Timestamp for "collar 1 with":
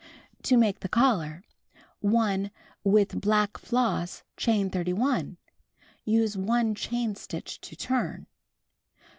0.89-3.21